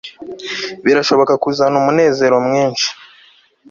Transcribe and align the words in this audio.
birashobora 0.85 1.33
kuzana 1.43 1.75
umunezero 1.81 2.35
mwinshi 2.45 2.89